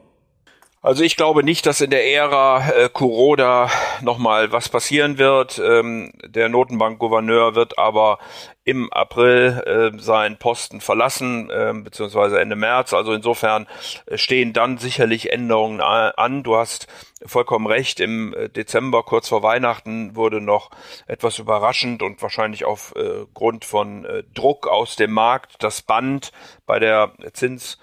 Also 0.85 1.03
ich 1.03 1.17
glaube 1.17 1.45
nicht, 1.45 1.65
dass 1.65 1.81
in 1.81 1.89
der 1.89 2.07
Ära 2.07 2.69
äh, 2.69 2.91
Kuroda 2.91 3.71
nochmal 4.03 4.53
was 4.53 4.69
passieren 4.69 5.17
wird. 5.17 5.59
Ähm, 5.59 6.13
der 6.23 6.51
Notenbankgouverneur 6.51 7.55
wird 7.55 7.79
aber 7.79 8.19
im 8.65 8.93
April 8.93 9.63
äh, 9.65 9.99
seinen 9.99 10.37
Posten 10.37 10.83
verlassen, 10.83 11.49
äh, 11.49 11.73
beziehungsweise 11.73 12.39
Ende 12.39 12.55
März. 12.55 12.93
Also 12.93 13.15
insofern 13.15 13.67
äh, 14.05 14.19
stehen 14.19 14.53
dann 14.53 14.77
sicherlich 14.77 15.33
Änderungen 15.33 15.81
an. 15.81 16.43
Du 16.43 16.55
hast 16.55 16.87
vollkommen 17.25 17.67
recht. 17.67 17.99
Im 17.99 18.35
äh, 18.35 18.51
Dezember, 18.51 19.05
kurz 19.05 19.31
vor 19.31 19.43
Weihnachten, 19.43 20.15
wurde 20.17 20.43
noch 20.43 20.69
etwas 21.07 21.39
überraschend 21.39 22.03
und 22.03 22.21
wahrscheinlich 22.21 22.67
aufgrund 22.67 23.65
von 23.65 24.05
äh, 24.05 24.23
Druck 24.35 24.69
aus 24.69 24.97
dem 24.97 25.13
Markt 25.13 25.63
das 25.63 25.81
Band 25.81 26.31
bei 26.67 26.79
der 26.79 27.13
Zins 27.33 27.79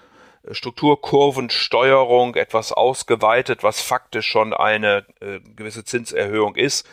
Strukturkurvensteuerung 0.50 2.34
etwas 2.34 2.72
ausgeweitet, 2.72 3.62
was 3.62 3.80
faktisch 3.80 4.26
schon 4.26 4.52
eine 4.52 5.06
äh, 5.20 5.40
gewisse 5.56 5.84
Zinserhöhung 5.84 6.56
ist. 6.56 6.86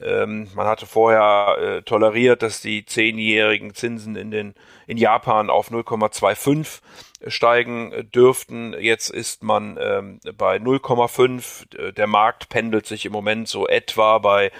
Ähm, 0.00 0.48
man 0.54 0.66
hatte 0.66 0.86
vorher 0.86 1.56
äh, 1.58 1.82
toleriert, 1.82 2.42
dass 2.42 2.60
die 2.60 2.84
zehnjährigen 2.84 3.74
Zinsen 3.74 4.16
in 4.16 4.30
den 4.30 4.54
in 4.86 4.96
Japan 4.96 5.48
auf 5.48 5.70
0,25 5.70 6.80
steigen 7.26 8.10
dürften. 8.14 8.74
Jetzt 8.78 9.10
ist 9.10 9.42
man 9.42 9.78
ähm, 9.80 10.20
bei 10.36 10.56
0,5. 10.56 11.92
Der 11.92 12.06
Markt 12.06 12.48
pendelt 12.48 12.86
sich 12.86 13.06
im 13.06 13.12
Moment 13.12 13.48
so 13.48 13.66
etwa 13.66 14.18
bei 14.18 14.50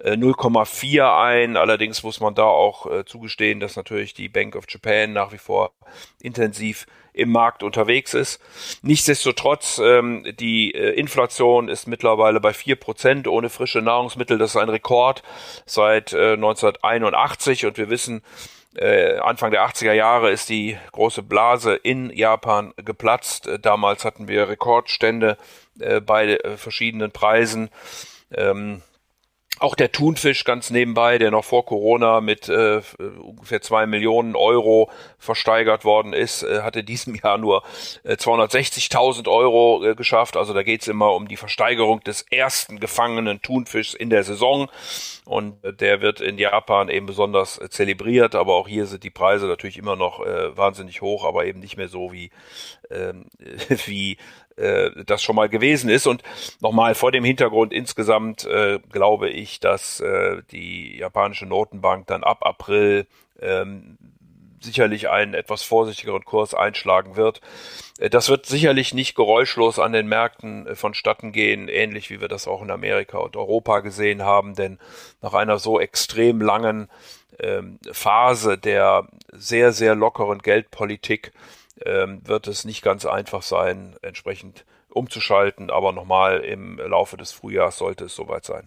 äh, 0.00 0.12
0,4 0.12 1.22
ein. 1.22 1.56
Allerdings 1.56 2.02
muss 2.02 2.20
man 2.20 2.34
da 2.34 2.44
auch 2.44 2.90
äh, 2.90 3.04
zugestehen, 3.04 3.60
dass 3.60 3.76
natürlich 3.76 4.14
die 4.14 4.28
Bank 4.28 4.56
of 4.56 4.64
Japan 4.68 5.12
nach 5.12 5.32
wie 5.32 5.38
vor 5.38 5.72
intensiv 6.20 6.86
im 7.16 7.30
Markt 7.32 7.62
unterwegs 7.62 8.14
ist. 8.14 8.40
Nichtsdestotrotz, 8.82 9.80
ähm, 9.82 10.24
die 10.38 10.74
äh, 10.74 10.90
Inflation 10.90 11.68
ist 11.68 11.88
mittlerweile 11.88 12.40
bei 12.40 12.52
vier 12.52 12.76
Prozent 12.76 13.26
ohne 13.26 13.48
frische 13.48 13.80
Nahrungsmittel. 13.80 14.36
Das 14.38 14.50
ist 14.50 14.56
ein 14.56 14.68
Rekord 14.68 15.22
seit 15.64 16.12
äh, 16.12 16.34
1981 16.34 17.64
und 17.64 17.78
wir 17.78 17.88
wissen, 17.88 18.22
äh, 18.76 19.18
Anfang 19.18 19.50
der 19.50 19.66
80er 19.66 19.92
Jahre 19.92 20.30
ist 20.30 20.48
die 20.48 20.76
große 20.92 21.22
Blase 21.22 21.74
in 21.74 22.10
Japan 22.10 22.74
geplatzt. 22.76 23.46
Äh, 23.46 23.58
damals 23.58 24.04
hatten 24.04 24.28
wir 24.28 24.48
Rekordstände 24.48 25.36
äh, 25.80 26.00
bei 26.00 26.38
verschiedenen 26.56 27.10
Preisen. 27.10 27.70
Ähm, 28.32 28.82
auch 29.58 29.74
der 29.74 29.90
Thunfisch 29.90 30.44
ganz 30.44 30.70
nebenbei, 30.70 31.18
der 31.18 31.30
noch 31.30 31.44
vor 31.44 31.64
Corona 31.64 32.20
mit 32.20 32.48
äh, 32.48 32.82
ungefähr 32.98 33.62
zwei 33.62 33.86
Millionen 33.86 34.36
Euro 34.36 34.90
versteigert 35.18 35.84
worden 35.84 36.12
ist, 36.12 36.42
äh, 36.42 36.60
hatte 36.62 36.84
diesem 36.84 37.14
Jahr 37.22 37.38
nur 37.38 37.62
äh, 38.04 38.14
260.000 38.14 39.28
Euro 39.28 39.84
äh, 39.84 39.94
geschafft. 39.94 40.36
Also 40.36 40.52
da 40.52 40.62
geht's 40.62 40.88
immer 40.88 41.14
um 41.14 41.28
die 41.28 41.36
Versteigerung 41.36 42.00
des 42.00 42.22
ersten 42.30 42.80
gefangenen 42.80 43.40
Thunfischs 43.40 43.94
in 43.94 44.10
der 44.10 44.24
Saison. 44.24 44.68
Und 45.24 45.64
äh, 45.64 45.72
der 45.72 46.00
wird 46.02 46.20
in 46.20 46.38
Japan 46.38 46.88
eben 46.88 47.06
besonders 47.06 47.58
äh, 47.58 47.70
zelebriert. 47.70 48.34
Aber 48.34 48.54
auch 48.54 48.68
hier 48.68 48.86
sind 48.86 49.04
die 49.04 49.10
Preise 49.10 49.46
natürlich 49.46 49.78
immer 49.78 49.96
noch 49.96 50.20
äh, 50.20 50.56
wahnsinnig 50.56 51.00
hoch, 51.00 51.24
aber 51.24 51.46
eben 51.46 51.60
nicht 51.60 51.76
mehr 51.76 51.88
so 51.88 52.12
wie, 52.12 52.30
ähm, 52.90 53.26
wie 53.86 54.16
äh, 54.56 54.90
das 55.04 55.22
schon 55.22 55.36
mal 55.36 55.48
gewesen 55.48 55.90
ist. 55.90 56.06
Und 56.06 56.22
nochmal 56.60 56.94
vor 56.94 57.12
dem 57.12 57.24
Hintergrund 57.24 57.72
insgesamt 57.72 58.44
äh, 58.44 58.78
glaube 58.90 59.30
ich, 59.30 59.60
dass 59.60 60.00
äh, 60.00 60.42
die 60.50 60.98
japanische 60.98 61.46
Notenbank 61.46 62.06
dann 62.06 62.24
ab 62.24 62.44
April 62.44 63.06
ähm, 63.40 63.98
sicherlich 64.60 65.08
einen 65.08 65.34
etwas 65.34 65.62
vorsichtigeren 65.62 66.24
Kurs 66.24 66.54
einschlagen 66.54 67.16
wird. 67.16 67.40
Äh, 67.98 68.10
das 68.10 68.28
wird 68.28 68.46
sicherlich 68.46 68.92
nicht 68.94 69.14
geräuschlos 69.14 69.78
an 69.78 69.92
den 69.92 70.08
Märkten 70.08 70.66
äh, 70.66 70.74
vonstatten 70.74 71.32
gehen, 71.32 71.68
ähnlich 71.68 72.10
wie 72.10 72.20
wir 72.20 72.28
das 72.28 72.46
auch 72.46 72.62
in 72.62 72.70
Amerika 72.70 73.18
und 73.18 73.36
Europa 73.36 73.80
gesehen 73.80 74.22
haben, 74.22 74.54
denn 74.54 74.78
nach 75.22 75.34
einer 75.34 75.58
so 75.58 75.80
extrem 75.80 76.40
langen 76.40 76.88
ähm, 77.38 77.78
Phase 77.90 78.58
der 78.58 79.08
sehr, 79.32 79.72
sehr 79.72 79.94
lockeren 79.94 80.40
Geldpolitik 80.40 81.32
wird 81.78 82.48
es 82.48 82.64
nicht 82.64 82.82
ganz 82.82 83.04
einfach 83.04 83.42
sein, 83.42 83.96
entsprechend 84.00 84.64
umzuschalten, 84.88 85.70
aber 85.70 85.92
nochmal 85.92 86.38
im 86.40 86.78
Laufe 86.78 87.18
des 87.18 87.32
Frühjahrs 87.32 87.76
sollte 87.76 88.06
es 88.06 88.14
soweit 88.14 88.46
sein. 88.46 88.64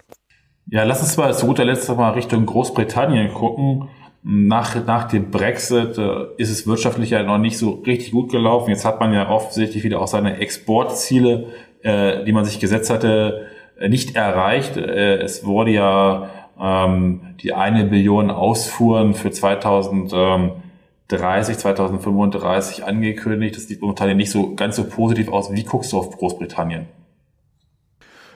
Ja, 0.67 0.83
lass 0.83 1.01
uns 1.01 1.17
mal 1.17 1.33
zu 1.33 1.47
guter 1.47 1.65
Letzt 1.65 1.89
mal 1.89 2.11
Richtung 2.11 2.45
Großbritannien 2.45 3.33
gucken. 3.33 3.89
Nach, 4.21 4.85
nach 4.85 5.07
dem 5.07 5.31
Brexit 5.31 5.97
äh, 5.97 6.27
ist 6.37 6.51
es 6.51 6.67
wirtschaftlich 6.67 7.09
ja 7.09 7.23
noch 7.23 7.39
nicht 7.39 7.57
so 7.57 7.81
richtig 7.85 8.11
gut 8.11 8.31
gelaufen. 8.31 8.69
Jetzt 8.69 8.85
hat 8.85 8.99
man 8.99 9.11
ja 9.11 9.29
offensichtlich 9.29 9.83
wieder 9.83 9.99
auch 9.99 10.07
seine 10.07 10.37
Exportziele 10.37 11.47
äh, 11.81 12.23
die 12.25 12.31
man 12.31 12.45
sich 12.45 12.59
gesetzt 12.59 12.89
hatte, 12.89 13.47
nicht 13.87 14.15
erreicht. 14.15 14.77
Äh, 14.77 15.17
es 15.19 15.45
wurde 15.45 15.71
ja 15.71 16.29
ähm, 16.59 17.35
die 17.41 17.53
eine 17.53 17.85
Billion 17.85 18.31
Ausfuhren 18.31 19.13
für 19.13 19.31
2030, 19.31 20.61
2035 21.09 22.83
angekündigt. 22.83 23.55
Das 23.55 23.67
sieht 23.67 23.81
momentan 23.81 24.15
nicht 24.15 24.31
so 24.31 24.55
ganz 24.55 24.75
so 24.75 24.87
positiv 24.87 25.29
aus. 25.29 25.51
Wie 25.51 25.63
guckst 25.63 25.91
du 25.91 25.97
auf 25.97 26.15
Großbritannien? 26.17 26.87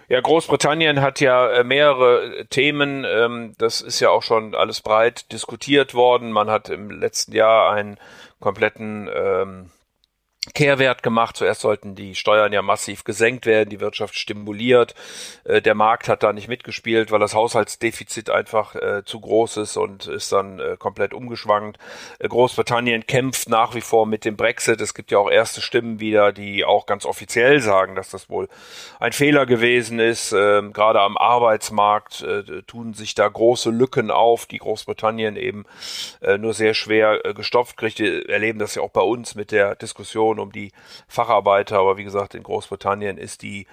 Ja, 0.09 0.19
Großbritannien 0.21 1.01
hat 1.01 1.21
ja 1.21 1.49
äh, 1.49 1.63
mehrere 1.63 2.45
Themen. 2.49 3.05
Ähm, 3.07 3.53
das 3.57 3.81
ist 3.81 3.99
ja 3.99 4.09
auch 4.09 4.23
schon 4.23 4.53
alles 4.53 4.81
breit 4.81 5.31
diskutiert 5.31 5.93
worden. 5.93 6.31
Man 6.31 6.49
hat 6.49 6.69
im 6.69 6.91
letzten 6.91 7.33
Jahr 7.33 7.71
einen 7.71 7.97
kompletten 8.39 9.09
ähm, 9.13 9.69
Kehrwert 10.53 11.03
gemacht. 11.03 11.37
Zuerst 11.37 11.61
sollten 11.61 11.95
die 11.95 12.15
Steuern 12.15 12.51
ja 12.51 12.61
massiv 12.61 13.05
gesenkt 13.05 13.45
werden, 13.45 13.69
die 13.69 13.79
Wirtschaft 13.79 14.15
stimuliert. 14.15 14.93
Äh, 15.45 15.61
der 15.61 15.73
Markt 15.73 16.09
hat 16.09 16.21
da 16.21 16.33
nicht 16.33 16.49
mitgespielt, 16.49 17.11
weil 17.11 17.21
das 17.21 17.33
Haushaltsdefizit 17.33 18.29
einfach 18.29 18.75
äh, 18.75 19.03
zu 19.05 19.21
groß 19.21 19.57
ist 19.57 19.77
und 19.77 20.07
ist 20.07 20.33
dann 20.33 20.59
äh, 20.59 20.75
komplett 20.77 21.13
umgeschwankt. 21.13 21.77
Großbritannien 22.19 23.07
kämpft 23.07 23.47
nach 23.47 23.73
wie 23.73 23.81
vor 23.81 24.05
mit 24.05 24.25
dem 24.25 24.35
Brexit. 24.35 24.81
Es 24.81 24.93
gibt 24.93 25.11
ja 25.11 25.17
auch 25.17 25.31
erste 25.31 25.61
Stimmen 25.61 26.01
wieder, 26.01 26.33
die 26.33 26.65
auch 26.65 26.87
ganz 26.87 27.05
offiziell 27.05 27.61
sagen, 27.61 27.95
dass 27.95 28.09
das 28.09 28.29
wohl 28.29 28.49
ein 28.99 29.13
Fehler 29.13 29.45
gewesen 29.45 29.99
ist. 29.99 30.33
Ähm, 30.33 30.73
gerade 30.73 30.99
am 30.99 31.17
Arbeitsmarkt 31.17 32.25
tun 32.67 32.93
sich 32.93 33.15
da 33.15 33.27
große 33.27 33.69
Lücken 33.69 34.11
auf, 34.11 34.45
die 34.45 34.57
Großbritannien 34.57 35.35
eben 35.35 35.65
nur 36.37 36.53
sehr 36.53 36.73
schwer 36.73 37.19
gestopft 37.33 37.77
kriegt. 37.77 37.99
Wir 37.99 38.29
erleben 38.29 38.59
das 38.59 38.75
ja 38.75 38.81
auch 38.81 38.89
bei 38.89 39.01
uns 39.01 39.35
mit 39.35 39.51
der 39.51 39.75
Diskussion 39.75 40.32
Diskussion 40.33 40.39
um 40.39 40.51
die 40.51 40.71
Facharbeiter, 41.07 41.79
aber 41.79 41.97
wie 41.97 42.03
gesagt, 42.03 42.35
in 42.35 42.43
Großbritannien 42.43 43.17
ist 43.17 43.41
die 43.41 43.65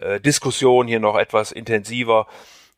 äh, 0.00 0.20
Diskussion 0.20 0.86
hier 0.86 1.00
noch 1.00 1.16
etwas 1.16 1.52
intensiver. 1.52 2.26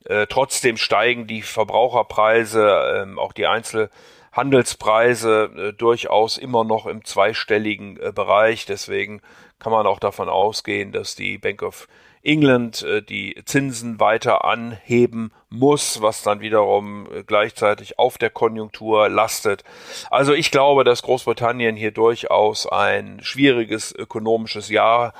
Äh, 0.04 0.26
trotzdem 0.28 0.76
steigen 0.76 1.26
die 1.26 1.42
Verbraucherpreise, 1.42 3.06
äh, 3.06 3.18
auch 3.18 3.32
die 3.32 3.46
Einzelhandelspreise 3.46 5.50
äh, 5.56 5.72
durchaus 5.72 6.38
immer 6.38 6.64
noch 6.64 6.86
im 6.86 7.04
zweistelligen 7.04 7.98
äh, 8.00 8.12
Bereich. 8.12 8.66
Deswegen 8.66 9.20
kann 9.58 9.72
man 9.72 9.86
auch 9.86 9.98
davon 9.98 10.28
ausgehen, 10.28 10.92
dass 10.92 11.16
die 11.16 11.38
Bank 11.38 11.62
of 11.62 11.88
England 12.24 12.82
äh, 12.82 13.02
die 13.02 13.36
Zinsen 13.44 14.00
weiter 14.00 14.44
anheben 14.44 15.32
muss, 15.50 16.00
was 16.02 16.22
dann 16.22 16.40
wiederum 16.40 17.06
äh, 17.12 17.22
gleichzeitig 17.22 17.98
auf 17.98 18.18
der 18.18 18.30
Konjunktur 18.30 19.08
lastet. 19.08 19.62
Also 20.10 20.32
ich 20.32 20.50
glaube, 20.50 20.84
dass 20.84 21.02
Großbritannien 21.02 21.76
hier 21.76 21.92
durchaus 21.92 22.66
ein 22.66 23.20
schwieriges 23.22 23.94
ökonomisches 23.94 24.68
Jahr 24.70 25.12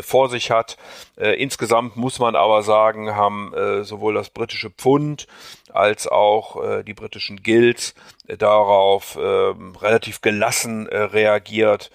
vor 0.00 0.30
sich 0.30 0.50
hat. 0.50 0.78
Äh, 1.18 1.42
insgesamt 1.42 1.96
muss 1.96 2.18
man 2.18 2.36
aber 2.36 2.62
sagen, 2.62 3.14
haben 3.14 3.52
äh, 3.52 3.84
sowohl 3.84 4.14
das 4.14 4.30
britische 4.30 4.70
Pfund 4.70 5.26
als 5.72 6.06
auch 6.06 6.62
äh, 6.62 6.82
die 6.82 6.94
britischen 6.94 7.42
Guilds 7.42 7.94
äh, 8.26 8.36
darauf 8.36 9.18
ähm, 9.20 9.74
relativ 9.76 10.20
gelassen 10.20 10.86
äh, 10.86 10.98
reagiert. 10.98 11.90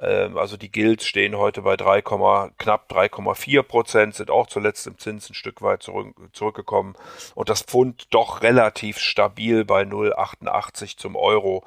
Ähm, 0.00 0.38
also 0.38 0.56
die 0.56 0.70
Guilds 0.70 1.06
stehen 1.06 1.36
heute 1.36 1.62
bei 1.62 1.76
3, 1.76 2.02
knapp 2.02 2.90
3,4 2.90 3.62
Prozent, 3.62 4.14
sind 4.14 4.30
auch 4.30 4.46
zuletzt 4.46 4.86
im 4.86 4.98
Zins 4.98 5.30
ein 5.30 5.34
Stück 5.34 5.62
weit 5.62 5.82
zurück, 5.82 6.14
zurückgekommen 6.32 6.94
und 7.34 7.48
das 7.48 7.62
Pfund 7.62 8.06
doch 8.10 8.42
relativ 8.42 8.98
stabil 8.98 9.64
bei 9.64 9.82
0,88 9.82 10.96
zum 10.96 11.16
Euro. 11.16 11.64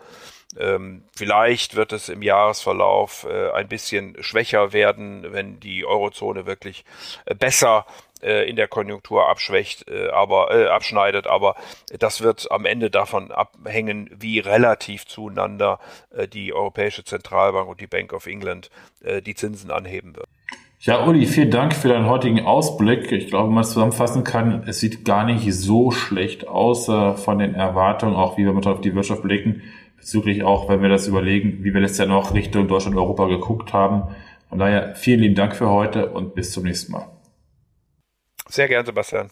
Ähm, 0.57 1.03
vielleicht 1.15 1.75
wird 1.75 1.91
es 1.91 2.09
im 2.09 2.21
Jahresverlauf 2.21 3.27
äh, 3.29 3.51
ein 3.51 3.67
bisschen 3.67 4.15
schwächer 4.21 4.71
werden, 4.73 5.27
wenn 5.31 5.59
die 5.59 5.85
Eurozone 5.85 6.45
wirklich 6.45 6.85
äh, 7.25 7.35
besser 7.35 7.85
äh, 8.21 8.49
in 8.49 8.55
der 8.55 8.69
Konjunktur 8.69 9.27
abschwächt, 9.27 9.85
aber 10.13 10.51
äh, 10.51 10.67
abschneidet, 10.67 11.27
aber 11.27 11.55
das 11.99 12.21
wird 12.21 12.49
am 12.51 12.65
Ende 12.65 12.89
davon 12.89 13.31
abhängen, 13.31 14.09
wie 14.17 14.39
relativ 14.39 15.05
zueinander 15.05 15.79
die 16.33 16.53
Europäische 16.53 17.03
Zentralbank 17.03 17.67
und 17.67 17.81
die 17.81 17.87
Bank 17.87 18.13
of 18.13 18.25
England 18.25 18.69
die 19.25 19.35
Zinsen 19.35 19.69
anheben 19.69 20.15
wird. 20.15 20.27
Ja, 20.79 21.05
Uli, 21.05 21.25
vielen 21.25 21.51
Dank 21.51 21.75
für 21.75 21.89
deinen 21.89 22.07
heutigen 22.07 22.45
Ausblick. 22.45 23.11
Ich 23.11 23.27
glaube, 23.27 23.51
man 23.51 23.63
zusammenfassen 23.63 24.23
kann, 24.23 24.63
es 24.67 24.79
sieht 24.79 25.03
gar 25.03 25.25
nicht 25.25 25.53
so 25.53 25.91
schlecht 25.91 26.47
aus 26.47 26.85
von 26.85 27.39
den 27.39 27.55
Erwartungen, 27.55 28.15
auch 28.15 28.37
wie 28.37 28.45
wir 28.45 28.53
mit 28.53 28.67
auf 28.67 28.81
die 28.81 28.95
Wirtschaft 28.95 29.23
blicken 29.23 29.63
bezüglich 30.05 30.43
auch, 30.43 30.69
wenn 30.69 30.83
wir 30.83 30.89
das 30.89 31.07
überlegen, 31.07 31.63
wie 31.63 31.73
wir 31.73 31.81
letztes 31.81 31.97
Jahr 31.97 32.07
noch 32.07 32.35
Richtung 32.35 32.67
Deutschland, 32.67 32.95
Europa 32.95 33.25
geguckt 33.25 33.73
haben. 33.73 34.15
Von 34.49 34.59
daher 34.59 34.93
vielen 34.93 35.19
lieben 35.19 35.33
Dank 35.33 35.55
für 35.55 35.67
heute 35.67 36.11
und 36.11 36.35
bis 36.35 36.51
zum 36.51 36.63
nächsten 36.63 36.91
Mal. 36.91 37.07
Sehr 38.47 38.67
gern, 38.67 38.85
Sebastian. 38.85 39.31